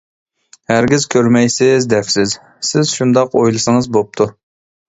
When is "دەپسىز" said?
1.91-2.35